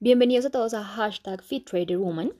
[0.00, 2.32] Bienvenidos a todos a hashtag FitTraderWoman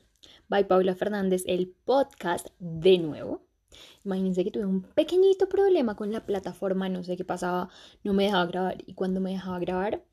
[0.49, 3.42] by Paula Fernández, el podcast de nuevo.
[4.04, 7.68] Imagínense que tuve un pequeñito problema con la plataforma, no sé qué pasaba,
[8.05, 10.05] no me dejaba grabar y cuando me dejaba grabar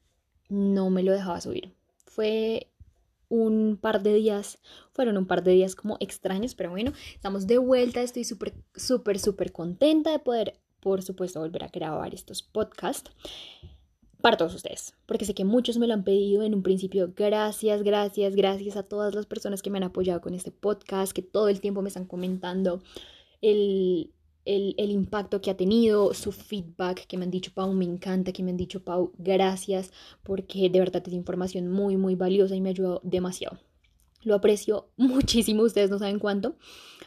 [0.50, 1.76] no me lo dejaba subir.
[2.08, 2.72] Fue
[3.30, 4.58] un par de días,
[4.92, 9.20] fueron un par de días como extraños, pero bueno, estamos de vuelta, estoy súper, súper,
[9.20, 13.12] súper contenta de poder, por supuesto, volver a grabar estos podcasts
[14.26, 17.14] para todos ustedes, porque sé que muchos me lo han pedido en un principio.
[17.16, 21.22] Gracias, gracias, gracias a todas las personas que me han apoyado con este podcast, que
[21.22, 22.82] todo el tiempo me están comentando
[23.44, 24.16] el,
[24.46, 28.42] el, impacto que ha tenido, su feedback, que me han dicho, Pau, me encanta, que
[28.42, 29.92] me han dicho, Pau, gracias,
[30.24, 33.60] porque de verdad es información muy, muy valiosa y me ha ayudado demasiado.
[34.24, 36.56] Lo aprecio muchísimo, ustedes no saben cuánto.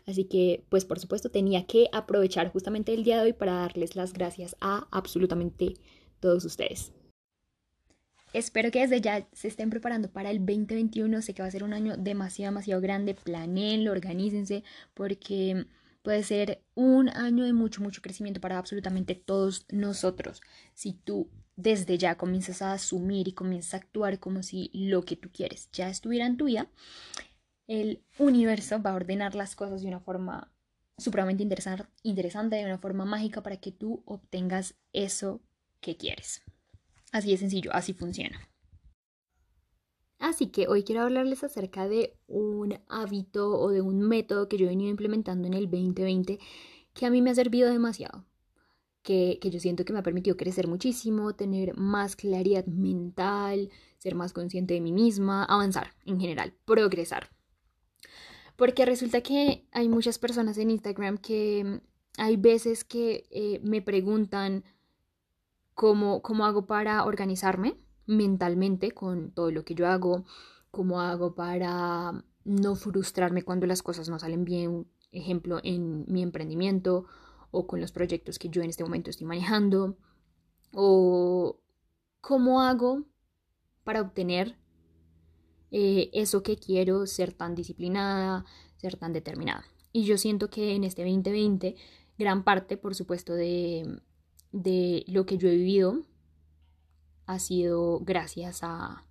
[0.06, 3.97] Así que, pues por supuesto, tenía que aprovechar justamente el día de hoy para darles
[3.97, 5.75] las gracias a absolutamente
[6.20, 6.92] todos ustedes.
[8.32, 11.23] Espero que desde ya se estén preparando para el 2021.
[11.23, 13.14] Sé que va a ser un año demasiado, demasiado grande.
[13.14, 15.66] Planeenlo, organícense, porque
[16.03, 20.41] puede ser un año de mucho, mucho crecimiento para absolutamente todos nosotros.
[20.75, 25.16] Si tú desde ya comienzas a asumir y comienzas a actuar como si lo que
[25.16, 26.70] tú quieres ya estuviera en tu vida,
[27.66, 30.53] el universo va a ordenar las cosas de una forma
[30.98, 31.42] supremamente
[32.03, 35.41] interesante, de una forma mágica para que tú obtengas eso
[35.81, 36.42] que quieres.
[37.12, 38.48] Así de sencillo, así funciona.
[40.19, 44.67] Así que hoy quiero hablarles acerca de un hábito o de un método que yo
[44.67, 46.39] he venido implementando en el 2020
[46.92, 48.27] que a mí me ha servido demasiado,
[49.03, 54.17] que, que yo siento que me ha permitido crecer muchísimo, tener más claridad mental, ser
[54.17, 57.31] más consciente de mí misma, avanzar en general, progresar.
[58.56, 61.81] Porque resulta que hay muchas personas en Instagram que
[62.17, 64.65] hay veces que eh, me preguntan,
[65.79, 70.25] cómo, cómo hago para organizarme mentalmente con todo lo que yo hago,
[70.73, 77.06] cómo hago para no frustrarme cuando las cosas no salen bien, ejemplo, en mi emprendimiento
[77.53, 79.97] o con los proyectos que yo en este momento estoy manejando,
[80.75, 81.61] o
[82.21, 83.05] cómo hago
[83.84, 84.59] para obtener
[85.71, 88.44] eh, eso que quiero, ser tan disciplinada,
[88.78, 89.65] ser tan determinada.
[89.93, 91.77] Y yo siento que en este 2020,
[92.19, 94.00] gran parte, por supuesto, de,
[94.53, 96.03] de lo que yo he vivido
[97.26, 99.04] ha sido gracias a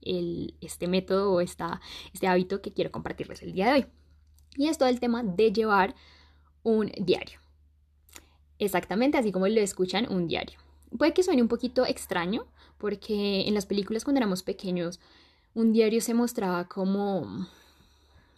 [0.00, 1.80] el, este método o esta,
[2.12, 3.86] este hábito que quiero compartirles el día de hoy.
[4.56, 5.94] Y es todo el tema de llevar
[6.62, 7.40] un diario.
[8.58, 10.58] Exactamente así como lo escuchan, un diario.
[10.96, 12.46] Puede que suene un poquito extraño
[12.78, 15.00] porque en las películas cuando éramos pequeños
[15.54, 17.46] un diario se mostraba como,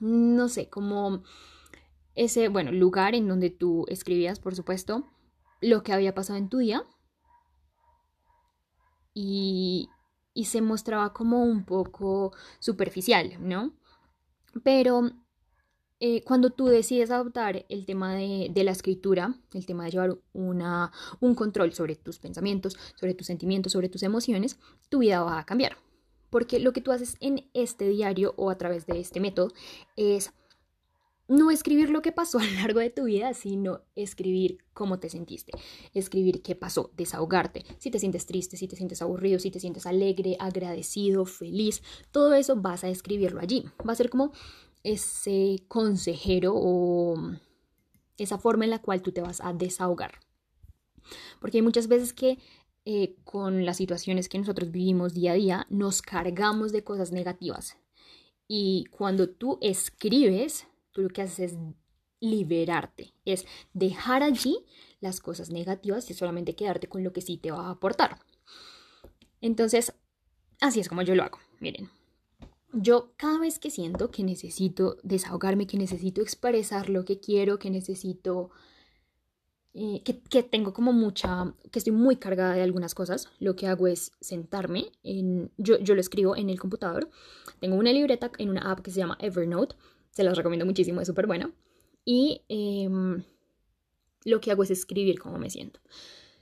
[0.00, 1.22] no sé, como
[2.14, 5.06] ese, bueno, lugar en donde tú escribías, por supuesto,
[5.66, 6.84] lo que había pasado en tu día
[9.12, 9.88] y,
[10.44, 13.74] se mostraba como un poco superficial, ¿no?
[14.62, 15.10] Pero
[15.98, 21.34] eh, cuando tú decides adoptar el tema de, la escritura, el tema de llevar un
[21.34, 24.58] control sobre tus pensamientos, sobre tus sentimientos, sobre tus emociones,
[24.90, 25.78] tu vida va a cambiar.
[26.28, 29.52] Porque lo que tú haces en este diario o a través de este método
[29.96, 30.32] es
[31.28, 35.08] no escribir lo que pasó a lo largo de tu vida, sino escribir cómo te
[35.08, 35.52] sentiste,
[35.92, 39.86] escribir qué pasó, desahogarte, si te sientes triste, si te sientes aburrido, si te sientes
[39.86, 43.64] alegre, agradecido, feliz, todo eso vas a escribirlo allí.
[43.86, 44.32] Va a ser como
[44.82, 47.16] ese consejero o
[48.18, 50.20] esa forma en la cual tú te vas a desahogar.
[51.40, 52.38] Porque hay muchas veces que
[52.84, 57.76] eh, con las situaciones que nosotros vivimos día a día nos cargamos de cosas negativas.
[58.48, 60.66] Y cuando tú escribes,
[60.96, 61.58] tú lo que haces es
[62.20, 64.64] liberarte, es dejar allí
[65.00, 68.18] las cosas negativas y solamente quedarte con lo que sí te va a aportar.
[69.42, 69.92] Entonces,
[70.58, 71.38] así es como yo lo hago.
[71.60, 71.90] Miren,
[72.72, 77.68] yo cada vez que siento que necesito desahogarme, que necesito expresar lo que quiero, que
[77.68, 78.50] necesito,
[79.74, 83.86] eh, que, tengo como mucha, que estoy muy cargada de algunas cosas, lo que hago
[83.86, 87.10] es sentarme, en, yo, yo lo escribo en el computador,
[87.60, 89.76] tengo una libreta en una app que se llama Evernote,
[90.16, 91.52] se las recomiendo muchísimo, es súper buena.
[92.06, 93.22] Y em,
[94.24, 95.78] lo que hago es escribir cómo me siento.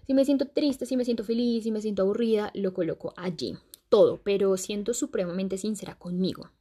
[0.07, 3.57] Si me siento triste, si me siento feliz, si me siento aburrida, lo coloco allí.
[3.89, 6.53] Todo, pero siento supremamente sincera conmigo.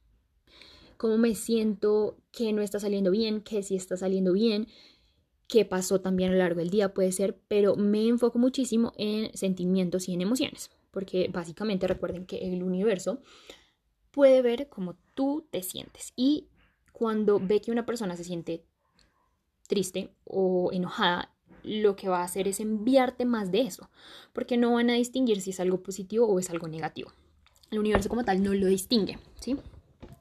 [0.96, 4.66] Cómo me siento, que no está saliendo bien, que sí está saliendo bien,
[5.46, 9.32] qué pasó también a lo largo del día puede ser, pero me enfoco muchísimo en
[9.36, 13.20] sentimientos y en emociones, porque básicamente recuerden que el universo
[14.10, 16.48] puede ver cómo tú te sientes y
[16.94, 18.64] cuando ve que una persona se siente
[19.66, 23.90] triste o enojada, lo que va a hacer es enviarte más de eso,
[24.32, 27.10] porque no van a distinguir si es algo positivo o es algo negativo.
[27.70, 29.56] el universo como tal no lo distingue, ¿sí?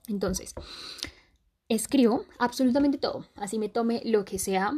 [0.08, 0.56] Entonces,
[1.70, 4.74] escribo absolutamente todo, así me tome lo que sea.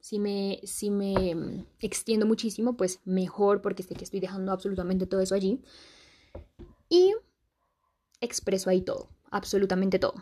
[0.00, 5.06] Si me, si me mm, extiendo muchísimo, pues mejor porque sé que estoy dejando absolutamente
[5.06, 5.60] todo eso allí.
[6.88, 7.14] Y
[8.20, 10.14] expreso ahí todo, absolutamente todo.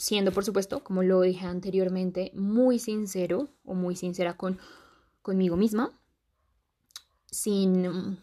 [0.00, 4.58] Siendo, por supuesto, como lo dije anteriormente, muy sincero o muy sincera con,
[5.20, 5.92] conmigo misma,
[7.26, 8.18] sin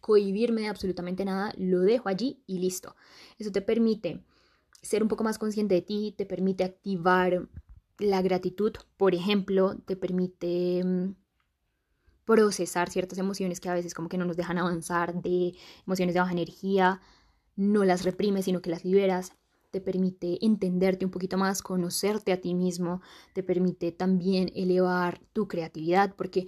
[0.00, 2.96] cohibirme de absolutamente nada, lo dejo allí y listo.
[3.38, 4.24] Eso te permite
[4.80, 7.50] ser un poco más consciente de ti, te permite activar
[7.98, 11.16] la gratitud, por ejemplo, te permite mm,
[12.24, 15.54] procesar ciertas emociones que a veces como que no nos dejan avanzar, de
[15.86, 17.02] emociones de baja energía,
[17.56, 19.34] no las reprimes, sino que las liberas,
[19.74, 25.48] te permite entenderte un poquito más, conocerte a ti mismo, te permite también elevar tu
[25.48, 26.46] creatividad, porque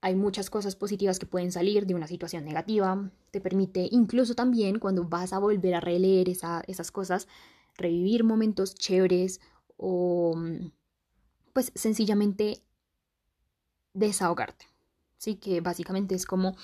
[0.00, 4.78] hay muchas cosas positivas que pueden salir de una situación negativa, te permite incluso también
[4.78, 7.28] cuando vas a volver a releer esas cosas,
[7.76, 9.42] revivir momentos chéveres
[9.76, 10.34] o
[11.52, 12.62] pues sencillamente
[13.92, 14.64] desahogarte.
[15.18, 16.56] Sí, que básicamente es como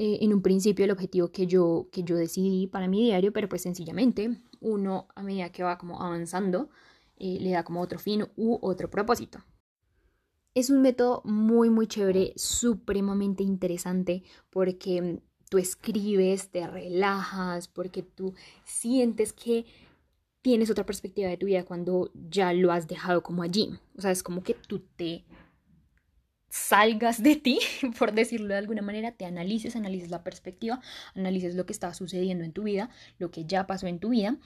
[0.00, 3.48] eh, en un principio el objetivo que yo, que yo decidí para mi diario, pero
[3.48, 6.70] pues sencillamente uno a medida que va como avanzando
[7.16, 9.40] eh, le da como otro fin u otro propósito.
[10.54, 18.34] Es un método muy muy chévere, supremamente interesante porque tú escribes, te relajas, porque tú
[18.64, 19.66] sientes que
[20.42, 23.76] tienes otra perspectiva de tu vida cuando ya lo has dejado como allí.
[23.96, 25.24] O sea, es como que tú te
[26.48, 27.58] salgas de ti,
[27.98, 30.80] por decirlo de alguna manera, te analices, analices la perspectiva,
[31.14, 34.36] analices lo que está sucediendo en tu vida, lo que ya pasó en tu vida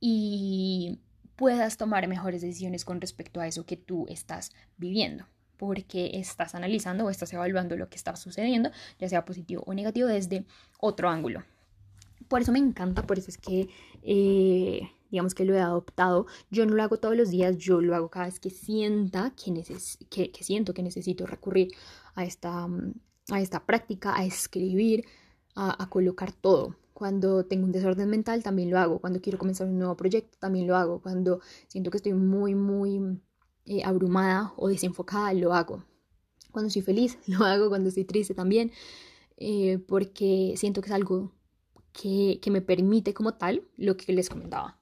[0.00, 0.98] y
[1.36, 7.04] puedas tomar mejores decisiones con respecto a eso que tú estás viviendo porque estás analizando
[7.04, 10.44] o estás evaluando lo que está sucediendo, ya sea positivo o negativo, desde
[10.80, 11.44] otro ángulo.
[12.26, 13.68] Por eso me encanta, por eso es que
[14.02, 16.26] eh, digamos que lo he adoptado.
[16.50, 19.52] Yo no lo hago todos los días, yo lo hago cada vez que sienta que,
[20.32, 21.68] que, siento que necesito recurrir
[22.14, 22.66] a esta,
[23.28, 25.04] a esta práctica, a escribir,
[25.54, 26.76] a, colocar todo.
[26.94, 29.00] Cuando tengo un desorden mental también lo hago.
[29.00, 31.02] Cuando quiero comenzar un nuevo proyecto también lo hago.
[31.02, 33.20] Cuando siento que estoy muy, muy
[33.66, 35.84] eh, abrumada o desenfocada, lo hago.
[36.52, 37.68] Cuando estoy feliz, lo hago.
[37.68, 38.72] Cuando estoy triste también.
[39.36, 41.32] Eh, porque siento que es algo
[41.92, 44.81] que, que, me permite como tal lo que les comentaba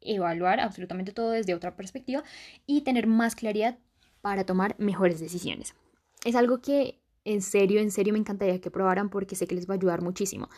[0.00, 2.22] evaluar absolutamente todo desde otra perspectiva
[2.66, 3.78] y tener más claridad
[4.20, 5.74] para tomar mejores decisiones.
[6.24, 9.68] Es algo que en serio, en serio me encantaría que probaran porque sé que les
[9.68, 10.48] va a ayudar muchísimo.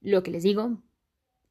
[0.00, 0.78] Lo que les digo,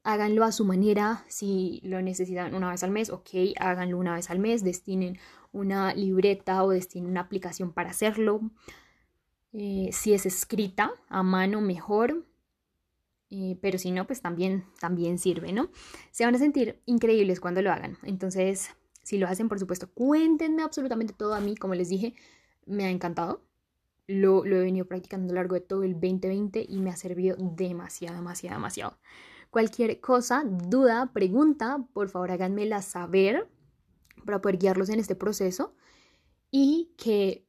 [0.04, 4.30] háganlo a su manera, si lo necesitan una vez al mes, ok, háganlo una vez
[4.30, 5.18] al mes, destinen
[5.52, 8.42] una libreta o destinen una aplicación para hacerlo.
[9.52, 12.26] Eh, si es escrita a mano, mejor.
[13.60, 15.70] Pero si no, pues también, también sirve, ¿no?
[16.10, 17.98] Se van a sentir increíbles cuando lo hagan.
[18.02, 18.70] Entonces,
[19.02, 21.56] si lo hacen, por supuesto, cuéntenme absolutamente todo a mí.
[21.56, 22.14] Como les dije,
[22.66, 23.42] me ha encantado.
[24.06, 26.96] Lo, lo he venido practicando a lo largo de todo el 2020 y me ha
[26.96, 28.98] servido demasiado, demasiado, demasiado.
[29.50, 33.48] Cualquier cosa, duda, pregunta, por favor háganmela saber
[34.24, 35.74] para poder guiarlos en este proceso
[36.50, 37.46] y que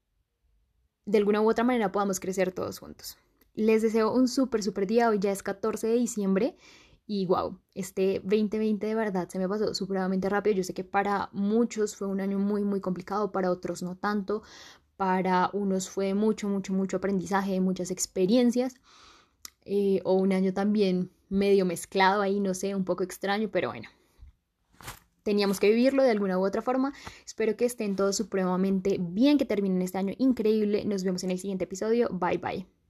[1.06, 3.18] de alguna u otra manera podamos crecer todos juntos.
[3.56, 5.10] Les deseo un súper, súper día.
[5.10, 6.56] Hoy ya es 14 de diciembre
[7.06, 10.56] y wow, este 2020 de verdad se me pasó supremamente rápido.
[10.56, 14.42] Yo sé que para muchos fue un año muy, muy complicado, para otros no tanto.
[14.98, 18.76] Para unos fue mucho, mucho, mucho aprendizaje, muchas experiencias.
[19.66, 23.90] Eh, o un año también medio mezclado ahí, no sé, un poco extraño, pero bueno.
[25.24, 26.94] Teníamos que vivirlo de alguna u otra forma.
[27.26, 30.84] Espero que estén todos supremamente bien, que terminen este año increíble.
[30.86, 32.10] Nos vemos en el siguiente episodio.
[32.12, 32.83] Bye bye.